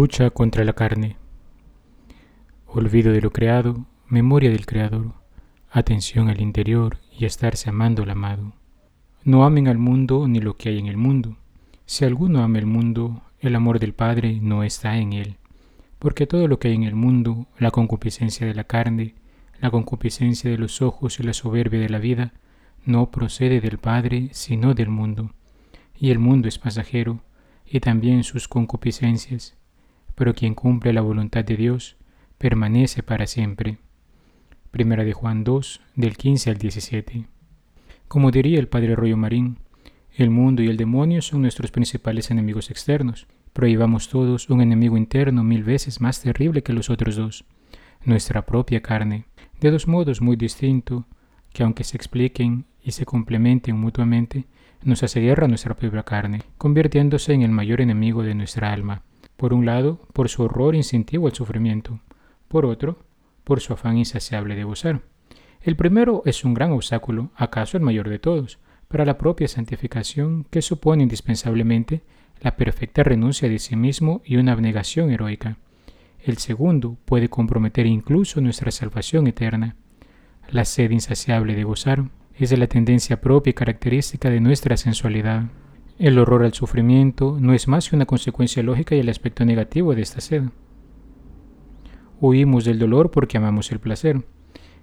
[0.00, 1.16] Lucha contra la carne.
[2.68, 5.14] Olvido de lo creado, memoria del Creador,
[5.72, 8.52] atención al interior y estarse amando al amado.
[9.24, 11.36] No amen al mundo ni lo que hay en el mundo.
[11.84, 15.34] Si alguno ama el mundo, el amor del Padre no está en él.
[15.98, 19.16] Porque todo lo que hay en el mundo, la concupiscencia de la carne,
[19.60, 22.34] la concupiscencia de los ojos y la soberbia de la vida,
[22.84, 25.32] no procede del Padre, sino del mundo.
[25.98, 27.18] Y el mundo es pasajero,
[27.66, 29.58] y también sus concupiscencias
[30.18, 31.96] pero quien cumple la voluntad de Dios
[32.38, 33.78] permanece para siempre.
[34.72, 37.26] Primera de Juan 2, del 15 al 17.
[38.08, 39.58] Como diría el padre Rollo Marín,
[40.16, 44.96] el mundo y el demonio son nuestros principales enemigos externos, pero llevamos todos un enemigo
[44.96, 47.44] interno mil veces más terrible que los otros dos,
[48.04, 49.26] nuestra propia carne,
[49.60, 51.04] de dos modos muy distintos,
[51.52, 54.46] que aunque se expliquen y se complementen mutuamente,
[54.82, 59.04] nos hace guerra nuestra propia carne, convirtiéndose en el mayor enemigo de nuestra alma.
[59.38, 62.00] Por un lado, por su horror instintivo al sufrimiento,
[62.48, 62.98] por otro,
[63.44, 65.02] por su afán insaciable de gozar.
[65.62, 70.44] El primero es un gran obstáculo, acaso el mayor de todos, para la propia santificación
[70.50, 72.02] que supone indispensablemente
[72.40, 75.56] la perfecta renuncia de sí mismo y una abnegación heroica.
[76.18, 79.76] El segundo puede comprometer incluso nuestra salvación eterna.
[80.50, 85.44] La sed insaciable de gozar es la tendencia propia y característica de nuestra sensualidad.
[85.98, 89.96] El horror al sufrimiento no es más que una consecuencia lógica y el aspecto negativo
[89.96, 90.44] de esta sed.
[92.20, 94.22] Huimos del dolor porque amamos el placer.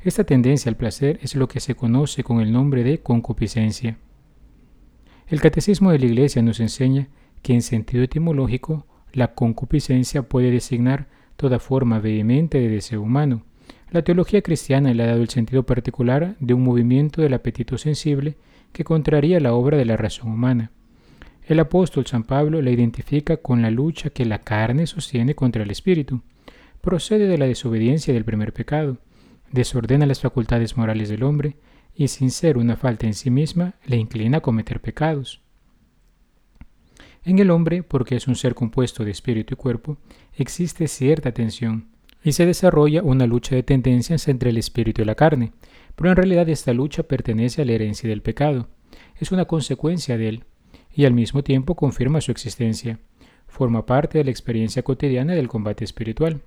[0.00, 3.98] Esta tendencia al placer es lo que se conoce con el nombre de concupiscencia.
[5.28, 7.08] El catecismo de la Iglesia nos enseña
[7.42, 13.44] que en sentido etimológico la concupiscencia puede designar toda forma vehemente de deseo humano.
[13.90, 18.38] La teología cristiana le ha dado el sentido particular de un movimiento del apetito sensible
[18.72, 20.70] que contraría la obra de la razón humana.
[21.44, 25.70] El apóstol San Pablo la identifica con la lucha que la carne sostiene contra el
[25.72, 26.22] espíritu.
[26.80, 28.98] Procede de la desobediencia del primer pecado,
[29.50, 31.56] desordena las facultades morales del hombre
[31.94, 35.40] y sin ser una falta en sí misma le inclina a cometer pecados.
[37.24, 39.98] En el hombre, porque es un ser compuesto de espíritu y cuerpo,
[40.36, 41.88] existe cierta tensión
[42.24, 45.52] y se desarrolla una lucha de tendencias entre el espíritu y la carne,
[45.96, 48.68] pero en realidad esta lucha pertenece a la herencia del pecado,
[49.18, 50.44] es una consecuencia de él,
[50.94, 52.98] y al mismo tiempo confirma su existencia.
[53.46, 56.42] Forma parte de la experiencia cotidiana del combate espiritual.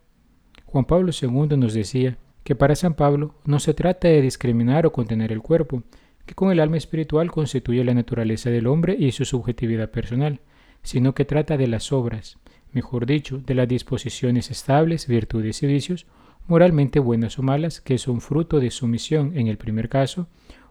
[0.65, 4.91] Juan Pablo II nos decía que para San Pablo no se trata de discriminar o
[4.91, 5.83] contener el cuerpo,
[6.25, 10.41] que con el alma espiritual constituye la naturaleza del hombre y su subjetividad personal,
[10.81, 12.37] sino que trata de las obras,
[12.71, 16.05] mejor dicho, de las disposiciones estables, virtudes y vicios,
[16.47, 20.27] moralmente buenas o malas, que son fruto de sumisión en el primer caso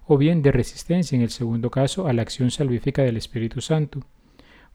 [0.06, 4.00] o bien de resistencia en el segundo caso a la acción salvífica del Espíritu Santo.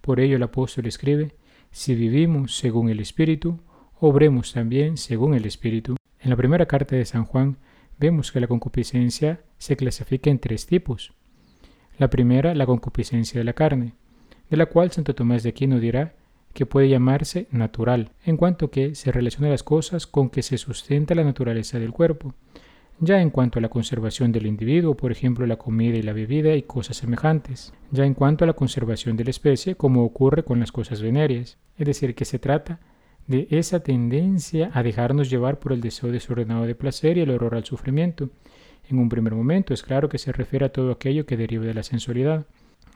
[0.01, 1.35] Por ello el apóstol escribe,
[1.71, 3.59] si vivimos según el Espíritu,
[3.99, 5.95] obremos también según el Espíritu.
[6.19, 7.57] En la primera carta de San Juan
[7.99, 11.13] vemos que la concupiscencia se clasifica en tres tipos.
[11.97, 13.93] La primera, la concupiscencia de la carne,
[14.49, 16.15] de la cual Santo Tomás de Aquino dirá
[16.53, 21.13] que puede llamarse natural, en cuanto que se relaciona las cosas con que se sustenta
[21.13, 22.33] la naturaleza del cuerpo,
[23.01, 26.55] ya en cuanto a la conservación del individuo, por ejemplo la comida y la bebida
[26.55, 30.59] y cosas semejantes, ya en cuanto a la conservación de la especie, como ocurre con
[30.59, 32.79] las cosas venéreas, es decir, que se trata
[33.27, 37.55] de esa tendencia a dejarnos llevar por el deseo desordenado de placer y el horror
[37.55, 38.29] al sufrimiento.
[38.89, 41.75] En un primer momento es claro que se refiere a todo aquello que deriva de
[41.75, 42.47] la sensualidad,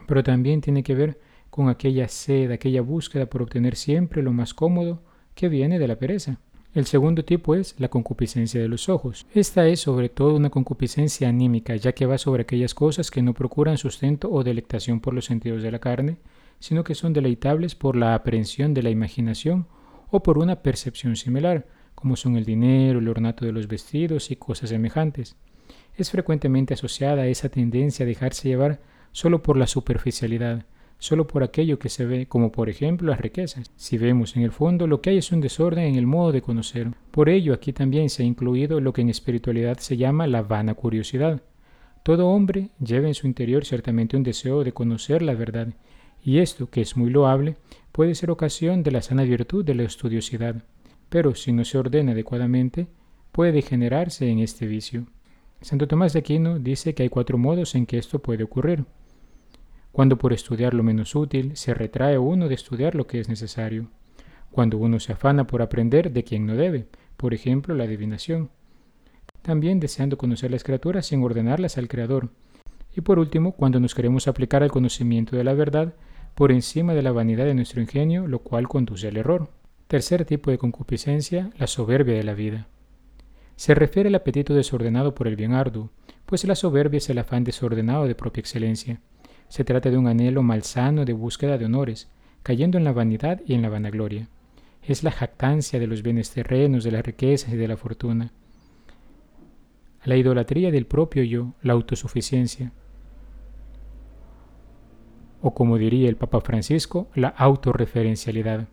[0.08, 4.54] pero también tiene que ver con aquella sed, aquella búsqueda por obtener siempre lo más
[4.54, 5.04] cómodo
[5.36, 6.40] que viene de la pereza.
[6.74, 9.28] El segundo tipo es la concupiscencia de los ojos.
[9.36, 13.36] Esta es sobre todo una concupiscencia anímica, ya que va sobre aquellas cosas que no
[13.36, 16.18] procuran sustento o delectación por los sentidos de la carne,
[16.60, 19.68] sino que son deleitables por la aprehensión de la imaginación
[20.10, 24.36] o por una percepción similar, como son el dinero, el ornato de los vestidos y
[24.36, 25.36] cosas semejantes.
[25.96, 28.80] Es frecuentemente asociada a esa tendencia a dejarse llevar
[29.12, 30.66] solo por la superficialidad,
[31.04, 33.70] solo por aquello que se ve, como por ejemplo las riquezas.
[33.76, 36.42] Si vemos en el fondo, lo que hay es un desorden en el modo de
[36.42, 36.92] conocer.
[37.12, 40.76] Por ello, aquí también se ha incluido lo que en espiritualidad se llama la vana
[40.76, 41.42] curiosidad.
[42.04, 45.74] Todo hombre lleva en su interior ciertamente un deseo de conocer la verdad,
[46.24, 47.58] y esto, que es muy loable,
[47.92, 50.64] puede ser ocasión de la sana virtud de la estudiosidad,
[51.10, 52.88] pero si no se ordena adecuadamente,
[53.34, 55.08] puede degenerarse en este vicio.
[55.60, 58.86] Santo Tomás de Aquino dice que hay cuatro modos en que esto puede ocurrir
[59.94, 63.90] cuando por estudiar lo menos útil se retrae uno de estudiar lo que es necesario,
[64.50, 68.50] cuando uno se afana por aprender de quien no debe, por ejemplo la adivinación,
[69.44, 72.32] también deseando conocer las criaturas sin ordenarlas al Creador,
[72.96, 75.94] y por último cuando nos queremos aplicar al conocimiento de la verdad
[76.34, 79.50] por encima de la vanidad de nuestro ingenio, lo cual conduce al error.
[79.88, 82.68] Tercer tipo de concupiscencia, la soberbia de la vida.
[83.56, 85.92] Se refiere al apetito desordenado por el bien arduo,
[86.26, 89.00] pues la soberbia es el afán desordenado de propia excelencia.
[89.54, 92.10] Se trata de un anhelo malsano de búsqueda de honores,
[92.42, 94.28] cayendo en la vanidad y en la vanagloria.
[94.82, 98.34] Es la jactancia de los bienes terrenos, de las riquezas y de la fortuna.
[100.06, 102.72] La idolatría del propio yo, la autosuficiencia.
[105.44, 108.70] O como diría el Papa Francisco, la autorreferencialidad.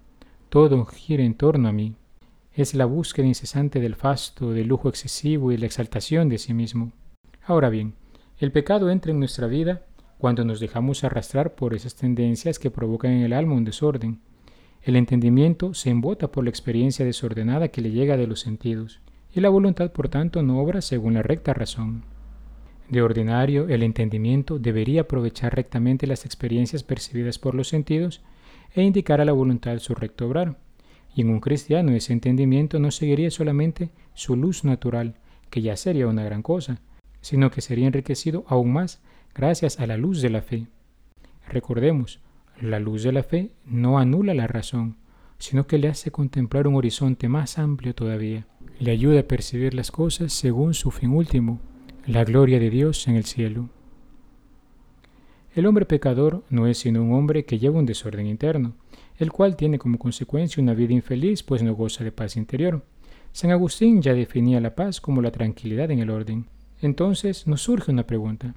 [0.49, 1.95] Todo gira en torno a mí.
[2.55, 6.93] Es la búsqueda incesante del fasto, del lujo excesivo y la exaltación de sí mismo.
[7.45, 7.97] Ahora bien,
[8.39, 9.83] el pecado entra en nuestra vida
[10.21, 14.21] cuando nos dejamos arrastrar por esas tendencias que provocan en el alma un desorden.
[14.83, 19.01] El entendimiento se embota por la experiencia desordenada que le llega de los sentidos,
[19.35, 22.05] y la voluntad por tanto no obra según la recta razón.
[22.91, 28.21] De ordinario, el entendimiento debería aprovechar rectamente las experiencias percibidas por los sentidos
[28.75, 30.59] e indicar a la voluntad su recto obrar.
[31.15, 35.15] Y en un cristiano ese entendimiento no seguiría solamente su luz natural,
[35.49, 36.83] que ya sería una gran cosa,
[37.23, 39.01] sino que sería enriquecido aún más
[39.35, 40.67] gracias a la luz de la fe.
[41.49, 42.21] Recordemos,
[42.61, 44.97] la luz de la fe no anula la razón,
[45.39, 48.47] sino que le hace contemplar un horizonte más amplio todavía.
[48.79, 51.61] Le ayuda a percibir las cosas según su fin último,
[52.07, 53.69] la gloria de Dios en el cielo.
[55.55, 58.75] El hombre pecador no es sino un hombre que lleva un desorden interno,
[59.19, 62.85] el cual tiene como consecuencia una vida infeliz, pues no goza de paz interior.
[63.33, 66.47] San Agustín ya definía la paz como la tranquilidad en el orden.
[66.81, 68.55] Entonces nos surge una pregunta.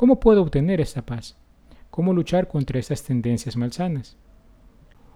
[0.00, 1.36] ¿Cómo puedo obtener esta paz?
[1.90, 4.16] ¿Cómo luchar contra estas tendencias malsanas?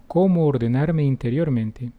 [0.06, 1.92] ¿Cómo ordenarme interiormente?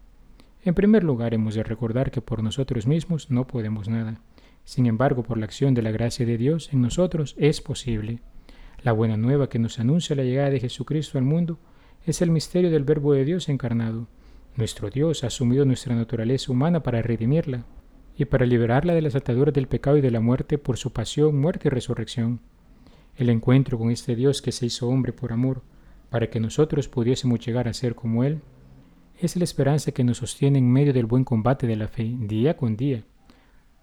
[0.64, 4.22] En primer lugar, hemos de recordar que por nosotros mismos no podemos nada.
[4.66, 8.20] Sin embargo, por la acción de la gracia de Dios en nosotros es posible.
[8.84, 11.58] La buena nueva que nos anuncia la llegada de Jesucristo al mundo
[12.06, 14.06] es el misterio del Verbo de Dios encarnado.
[14.58, 17.66] Nuestro Dios ha asumido nuestra naturaleza humana para redimirla
[18.16, 21.36] y para liberarla de las ataduras del pecado y de la muerte por su pasión,
[21.42, 22.42] muerte y resurrección.
[23.18, 25.62] El encuentro con este Dios que se hizo hombre por amor,
[26.10, 28.42] para que nosotros pudiésemos llegar a ser como Él,
[29.20, 32.58] es la esperanza que nos sostiene en medio del buen combate de la fe, día
[32.58, 33.04] con día.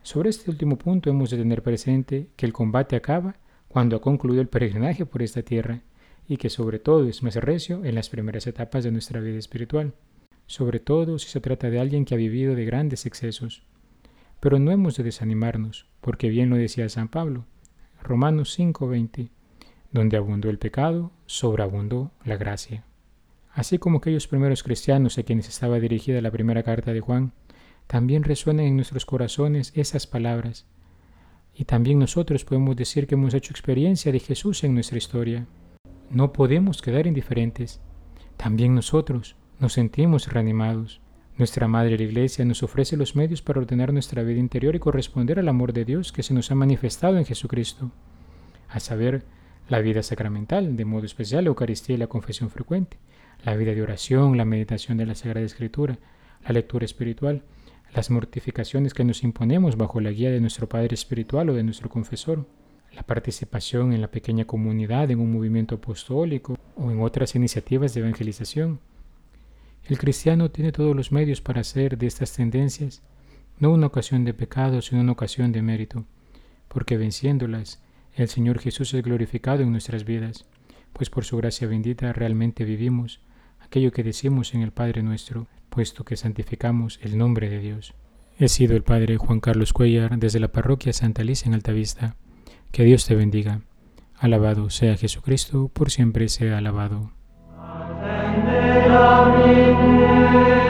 [0.02, 3.36] Sobre este último punto hemos de tener presente que el combate acaba
[3.68, 5.80] cuando ha concluido el peregrinaje por esta tierra
[6.28, 9.94] y que sobre todo es más recio en las primeras etapas de nuestra vida espiritual,
[10.46, 13.62] sobre todo si se trata de alguien que ha vivido de grandes excesos.
[14.40, 17.46] Pero no hemos de desanimarnos, porque bien lo decía San Pablo,
[18.02, 19.30] Romanos 5:20,
[19.90, 22.84] donde abundó el pecado, sobreabundó la gracia.
[23.52, 27.32] Así como aquellos primeros cristianos a quienes estaba dirigida la primera carta de Juan,
[27.86, 30.66] también resuenan en nuestros corazones esas palabras,
[31.54, 35.46] y también nosotros podemos decir que hemos hecho experiencia de Jesús en nuestra historia.
[36.10, 37.80] No podemos quedar indiferentes.
[38.38, 41.01] También nosotros nos sentimos reanimados.
[41.42, 45.40] Nuestra Madre la Iglesia nos ofrece los medios para ordenar nuestra vida interior y corresponder
[45.40, 47.90] al amor de Dios que se nos ha manifestado en Jesucristo,
[48.68, 49.24] a saber,
[49.68, 52.96] la vida sacramental, de modo especial la Eucaristía y la confesión frecuente,
[53.44, 55.98] la vida de oración, la meditación de la Sagrada Escritura,
[56.44, 57.42] la lectura espiritual,
[57.92, 61.88] las mortificaciones que nos imponemos bajo la guía de nuestro Padre Espiritual o de nuestro
[61.88, 62.46] confesor,
[62.94, 68.02] la participación en la pequeña comunidad, en un movimiento apostólico o en otras iniciativas de
[68.02, 68.78] evangelización.
[69.84, 73.02] El cristiano tiene todos los medios para hacer de estas tendencias
[73.58, 76.04] no una ocasión de pecado, sino una ocasión de mérito,
[76.68, 77.80] porque venciéndolas,
[78.14, 80.46] el Señor Jesús es glorificado en nuestras vidas,
[80.92, 83.20] pues por su gracia bendita realmente vivimos
[83.60, 87.94] aquello que decimos en el Padre nuestro, puesto que santificamos el nombre de Dios.
[88.38, 92.16] He sido el Padre Juan Carlos Cuellar desde la parroquia Santa Alicia en Altavista.
[92.70, 93.62] Que Dios te bendiga.
[94.16, 97.12] Alabado sea Jesucristo, por siempre sea alabado.
[98.80, 100.61] la